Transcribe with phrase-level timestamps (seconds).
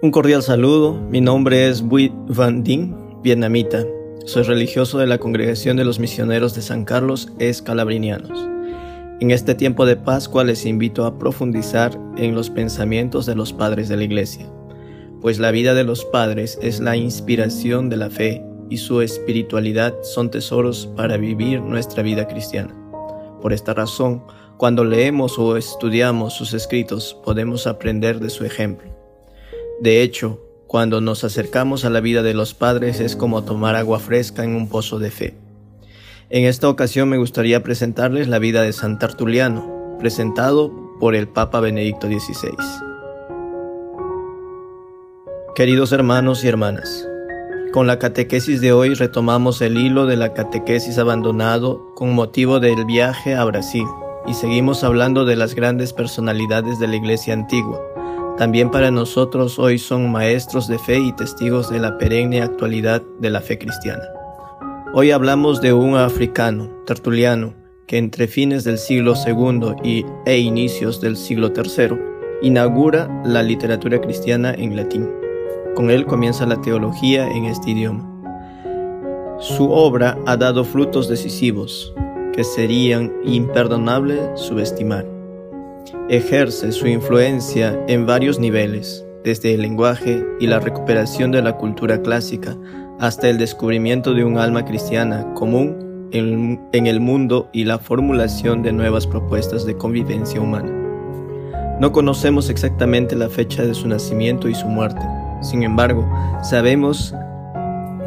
[0.00, 3.84] Un cordial saludo, mi nombre es Bui Van Dinh, vietnamita.
[4.26, 8.48] Soy religioso de la Congregación de los Misioneros de San Carlos Escalabrinianos.
[9.18, 13.88] En este tiempo de Pascua les invito a profundizar en los pensamientos de los padres
[13.88, 14.48] de la Iglesia,
[15.20, 19.96] pues la vida de los padres es la inspiración de la fe y su espiritualidad
[20.02, 22.72] son tesoros para vivir nuestra vida cristiana.
[23.42, 24.22] Por esta razón,
[24.58, 28.97] cuando leemos o estudiamos sus escritos, podemos aprender de su ejemplo.
[29.80, 34.00] De hecho, cuando nos acercamos a la vida de los padres es como tomar agua
[34.00, 35.34] fresca en un pozo de fe.
[36.30, 41.60] En esta ocasión me gustaría presentarles la vida de San Tertuliano, presentado por el Papa
[41.60, 42.56] Benedicto XVI.
[45.54, 47.08] Queridos hermanos y hermanas,
[47.72, 52.84] con la catequesis de hoy retomamos el hilo de la catequesis abandonado con motivo del
[52.84, 53.86] viaje a Brasil
[54.26, 57.80] y seguimos hablando de las grandes personalidades de la Iglesia antigua.
[58.38, 63.30] También para nosotros hoy son maestros de fe y testigos de la perenne actualidad de
[63.30, 64.04] la fe cristiana.
[64.94, 67.54] Hoy hablamos de un africano, Tertuliano,
[67.88, 71.98] que entre fines del siglo II y, e inicios del siglo III
[72.40, 75.10] inaugura la literatura cristiana en latín.
[75.74, 78.08] Con él comienza la teología en este idioma.
[79.40, 81.92] Su obra ha dado frutos decisivos
[82.32, 85.17] que serían imperdonables subestimar.
[86.08, 92.02] Ejerce su influencia en varios niveles, desde el lenguaje y la recuperación de la cultura
[92.02, 92.56] clásica
[92.98, 98.72] hasta el descubrimiento de un alma cristiana común en, el mundo y la formulación de
[98.72, 100.72] nuevas propuestas de convivencia humana.
[101.80, 105.02] No conocemos exactamente la fecha de su nacimiento y su muerte,
[105.42, 106.10] sin embargo,
[106.42, 107.14] sabemos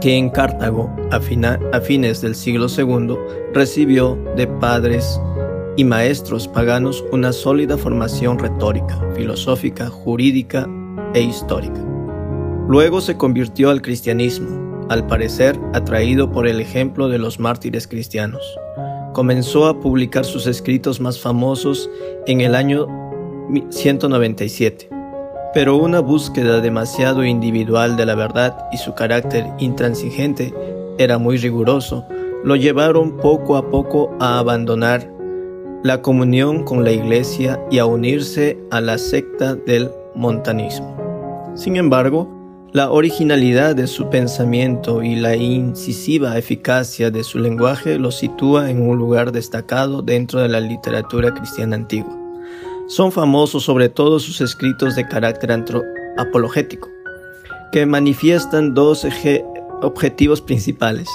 [0.00, 3.16] que en Cartago, a, a fines del siglo II,
[3.52, 5.20] recibió de padres
[5.78, 10.68] y maestros paganos una sólida formación retórica, filosófica, jurídica
[11.14, 11.80] e histórica.
[12.66, 18.42] Luego se convirtió al cristianismo, al parecer atraído por el ejemplo de los mártires cristianos.
[19.14, 21.88] Comenzó a publicar sus escritos más famosos
[22.26, 22.88] en el año
[23.70, 24.88] 197,
[25.54, 30.52] pero una búsqueda demasiado individual de la verdad y su carácter intransigente
[30.98, 32.04] era muy riguroso,
[32.42, 35.17] lo llevaron poco a poco a abandonar
[35.84, 40.96] la comunión con la iglesia y a unirse a la secta del montanismo.
[41.54, 42.28] Sin embargo,
[42.72, 48.86] la originalidad de su pensamiento y la incisiva eficacia de su lenguaje lo sitúa en
[48.86, 52.14] un lugar destacado dentro de la literatura cristiana antigua.
[52.88, 55.52] Son famosos sobre todo sus escritos de carácter
[56.16, 56.88] apologético,
[57.72, 59.06] que manifiestan dos
[59.82, 61.08] objetivos principales.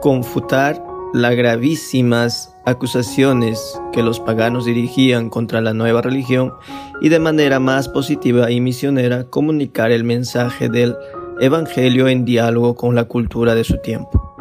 [0.00, 6.52] Confutar las gravísimas acusaciones que los paganos dirigían contra la nueva religión
[7.00, 10.96] y de manera más positiva y misionera comunicar el mensaje del
[11.40, 14.36] Evangelio en diálogo con la cultura de su tiempo.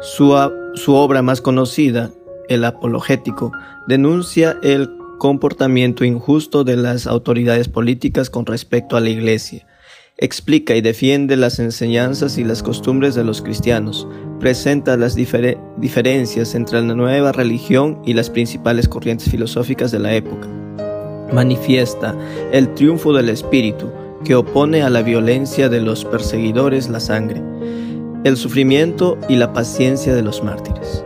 [0.00, 0.34] Su,
[0.74, 2.10] su obra más conocida,
[2.48, 3.52] El Apologético,
[3.86, 9.66] denuncia el comportamiento injusto de las autoridades políticas con respecto a la Iglesia,
[10.18, 14.06] explica y defiende las enseñanzas y las costumbres de los cristianos,
[14.40, 20.48] presenta las diferencias entre la nueva religión y las principales corrientes filosóficas de la época.
[21.32, 22.16] Manifiesta
[22.52, 23.92] el triunfo del espíritu
[24.24, 27.40] que opone a la violencia de los perseguidores la sangre,
[28.24, 31.04] el sufrimiento y la paciencia de los mártires.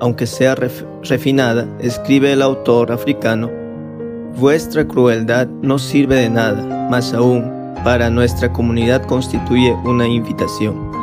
[0.00, 3.50] Aunque sea refinada, escribe el autor africano,
[4.38, 10.94] vuestra crueldad no sirve de nada, más aún, para nuestra comunidad constituye una invitación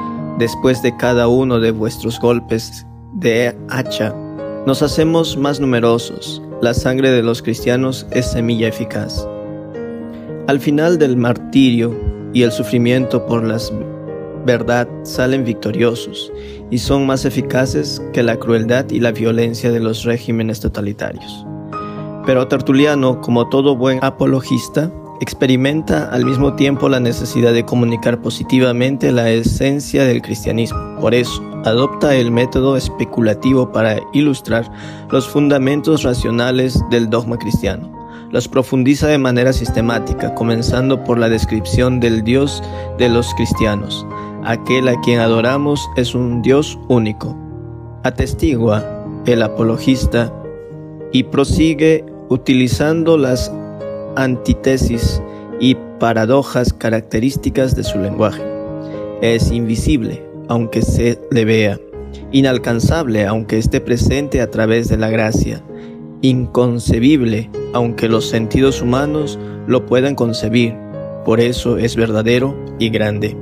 [0.42, 4.12] Después de cada uno de vuestros golpes de hacha,
[4.66, 6.42] nos hacemos más numerosos.
[6.62, 9.28] La sangre de los cristianos es semilla eficaz.
[10.48, 11.96] Al final del martirio
[12.34, 13.60] y el sufrimiento por la
[14.44, 16.34] verdad salen victoriosos
[16.72, 21.46] y son más eficaces que la crueldad y la violencia de los regímenes totalitarios.
[22.26, 29.12] Pero Tertuliano, como todo buen apologista, experimenta al mismo tiempo la necesidad de comunicar positivamente
[29.12, 30.98] la esencia del cristianismo.
[31.00, 34.70] Por eso, adopta el método especulativo para ilustrar
[35.12, 37.90] los fundamentos racionales del dogma cristiano.
[38.32, 42.64] Los profundiza de manera sistemática, comenzando por la descripción del Dios
[42.98, 44.06] de los cristianos.
[44.44, 47.38] Aquel a quien adoramos es un Dios único.
[48.04, 48.84] Atestigua
[49.26, 50.34] el apologista
[51.12, 53.52] y prosigue utilizando las
[54.16, 55.22] antítesis
[55.60, 58.42] y paradojas características de su lenguaje.
[59.22, 61.80] Es invisible, aunque se le vea,
[62.32, 65.64] inalcanzable, aunque esté presente a través de la gracia,
[66.22, 70.76] inconcebible, aunque los sentidos humanos lo puedan concebir,
[71.26, 73.38] por eso es verdadero y grande.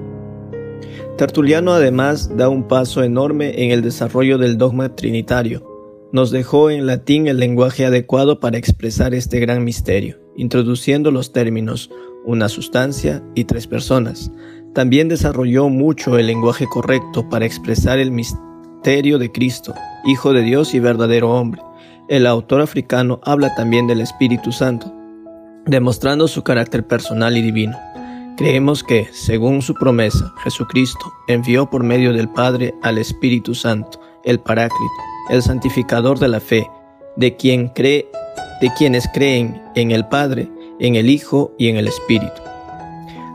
[1.18, 5.66] Tertuliano además da un paso enorme en el desarrollo del dogma trinitario.
[6.12, 11.92] Nos dejó en latín el lenguaje adecuado para expresar este gran misterio, introduciendo los términos
[12.24, 14.32] una sustancia y tres personas.
[14.74, 19.74] También desarrolló mucho el lenguaje correcto para expresar el misterio de Cristo,
[20.06, 21.62] Hijo de Dios y verdadero hombre.
[22.08, 24.94] El autor africano habla también del Espíritu Santo,
[25.66, 27.78] demostrando su carácter personal y divino.
[28.38, 34.40] Creemos que, según su promesa, Jesucristo envió por medio del Padre al Espíritu Santo, el
[34.40, 34.94] Paráclito,
[35.30, 36.66] el santificador de la fe,
[37.18, 38.10] de quien cree,
[38.62, 42.42] de quienes creen en el Padre, en el Hijo y en el Espíritu.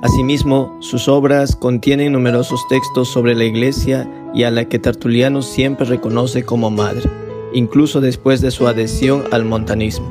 [0.02, 5.86] Asimismo, sus obras contienen numerosos textos sobre la Iglesia y a la que Tertuliano siempre
[5.86, 7.08] reconoce como madre,
[7.54, 10.06] incluso después de su adhesión al montanismo.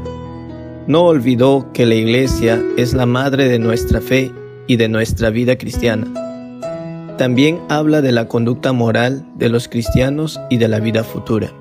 [0.88, 4.32] No olvidó que la Iglesia es la madre de nuestra fe
[4.66, 6.08] y de nuestra vida cristiana.
[7.18, 11.54] También habla de la conducta moral de los cristianos y de la vida futura.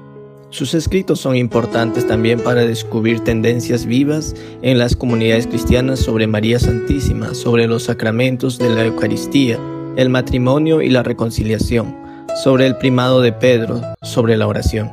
[0.52, 6.58] Sus escritos son importantes también para descubrir tendencias vivas en las comunidades cristianas sobre María
[6.58, 9.58] Santísima, sobre los sacramentos de la Eucaristía,
[9.96, 11.96] el matrimonio y la reconciliación,
[12.44, 14.92] sobre el primado de Pedro, sobre la oración.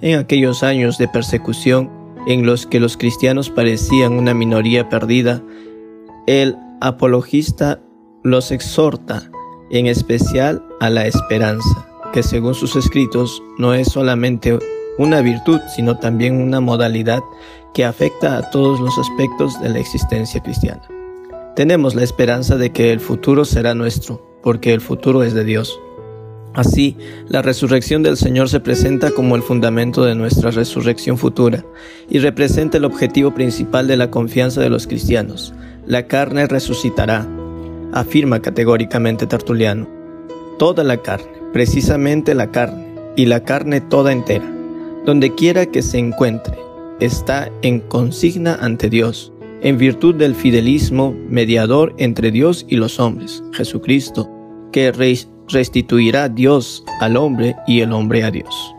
[0.00, 1.90] En aquellos años de persecución,
[2.28, 5.42] en los que los cristianos parecían una minoría perdida,
[6.28, 7.80] el apologista
[8.22, 9.28] los exhorta
[9.70, 14.56] en especial a la esperanza, que según sus escritos no es solamente
[14.98, 17.22] una virtud, sino también una modalidad
[17.72, 20.82] que afecta a todos los aspectos de la existencia cristiana.
[21.56, 25.80] Tenemos la esperanza de que el futuro será nuestro, porque el futuro es de Dios.
[26.54, 26.96] Así,
[27.26, 31.64] la resurrección del Señor se presenta como el fundamento de nuestra resurrección futura
[32.08, 35.52] y representa el objetivo principal de la confianza de los cristianos.
[35.84, 37.26] La carne resucitará,
[37.92, 39.88] afirma categóricamente Tertuliano.
[40.56, 44.53] Toda la carne, precisamente la carne, y la carne toda entera,
[45.04, 46.56] donde quiera que se encuentre,
[47.00, 53.42] está en consigna ante Dios, en virtud del fidelismo mediador entre Dios y los hombres,
[53.52, 54.30] Jesucristo,
[54.72, 54.92] que
[55.48, 58.74] restituirá Dios al hombre y el hombre a Dios.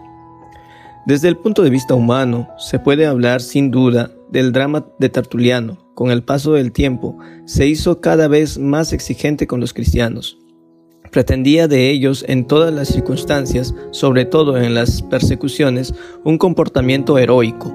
[1.05, 5.77] Desde el punto de vista humano, se puede hablar sin duda del drama de Tertuliano.
[5.93, 10.39] Con el paso del tiempo, se hizo cada vez más exigente con los cristianos.
[11.15, 15.93] Pretendía de ellos en todas las circunstancias, sobre todo en las persecuciones,
[16.25, 17.73] un comportamiento heroico,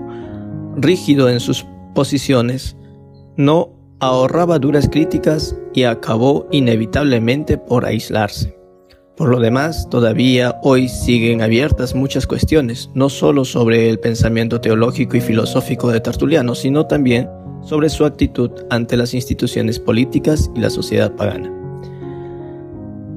[0.77, 1.65] rígido en sus
[1.95, 2.77] posiciones,
[3.39, 8.55] no ahorraba duras críticas y acabó inevitablemente por aislarse.
[9.17, 15.17] Por lo demás, todavía hoy siguen abiertas muchas cuestiones, no solo sobre el pensamiento teológico
[15.17, 17.31] y filosófico de Tertuliano, sino también
[17.63, 21.60] sobre su actitud ante las instituciones políticas y la sociedad pagana.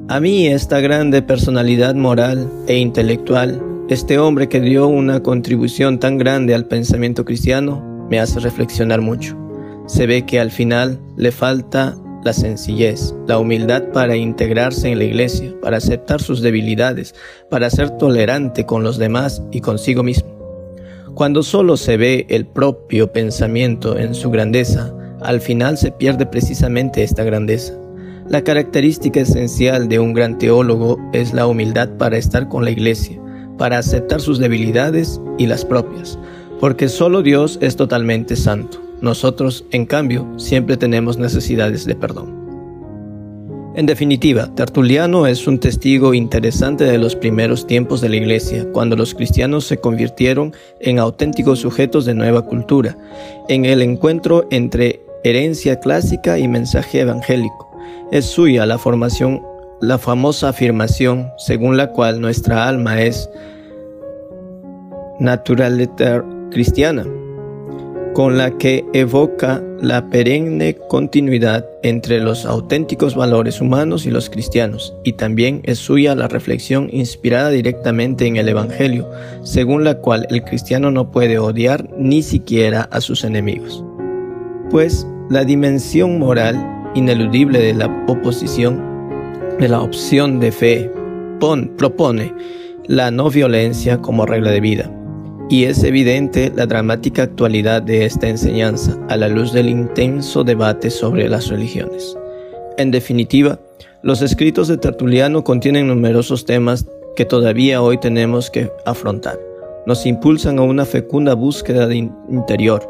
[0.10, 6.18] A mí esta grande personalidad moral e intelectual, este hombre que dio una contribución tan
[6.18, 9.38] grande al pensamiento cristiano, me hace reflexionar mucho.
[9.88, 15.06] Se ve que al final le falta la sencillez, la humildad para integrarse en la
[15.06, 17.16] iglesia, para aceptar sus debilidades,
[17.50, 20.30] para ser tolerante con los demás y consigo mismo.
[21.16, 27.04] Cuando solo se ve el propio pensamiento en su grandeza, al final se pierde precisamente
[27.04, 27.74] esta grandeza.
[28.30, 33.20] La característica esencial de un gran teólogo es la humildad para estar con la iglesia,
[33.58, 36.18] para aceptar sus debilidades y las propias,
[36.62, 38.82] porque solo Dios es totalmente santo.
[39.01, 42.44] Nosotros, en cambio, siempre tenemos necesidades de perdón.
[43.75, 48.96] En definitiva, Tertuliano es un testigo interesante de los primeros tiempos de la Iglesia, cuando
[48.96, 52.98] los cristianos se convirtieron en auténticos sujetos de nueva cultura,
[53.50, 57.73] en el encuentro entre herencia clásica y mensaje evangélico.
[58.13, 59.41] Es suya la formación,
[59.82, 63.27] la famosa afirmación según la cual nuestra alma es
[65.20, 67.08] naturaleza cristiana
[68.13, 74.93] con la que evoca la perenne continuidad entre los auténticos valores humanos y los cristianos,
[75.03, 79.10] y también es suya la reflexión inspirada directamente en el Evangelio,
[79.41, 83.84] según la cual el cristiano no puede odiar ni siquiera a sus enemigos.
[84.70, 88.82] Pues la dimensión moral ineludible de la oposición,
[89.60, 90.92] de la opción de fe,
[91.78, 92.34] propone
[92.88, 94.92] la no violencia como regla de vida
[95.50, 100.90] y es evidente la dramática actualidad de esta enseñanza a la luz del intenso debate
[100.90, 102.18] sobre las religiones.
[102.78, 103.60] En definitiva,
[104.02, 109.40] los escritos de Tertuliano contienen numerosos temas que todavía hoy tenemos que afrontar.
[109.86, 112.90] Nos impulsan a una fecunda búsqueda interior,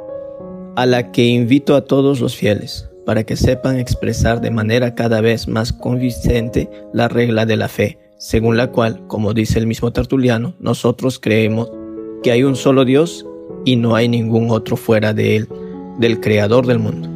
[0.76, 2.90] a la que invito a todos los fieles.
[3.06, 7.98] Para que sepan expresar de manera cada vez más convincente la regla de la fe,
[8.18, 11.72] según la cual, como dice el mismo Tertuliano, nosotros creemos
[12.24, 13.26] que hay un solo Dios
[13.66, 15.48] y no hay ningún otro fuera de Él,
[16.00, 17.10] del Creador del mundo.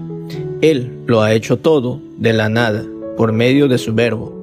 [0.61, 2.83] Él lo ha hecho todo de la nada,
[3.15, 4.33] por medio de su verbo,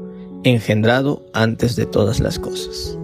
[0.43, 2.99] engendrado antes de todas las cosas.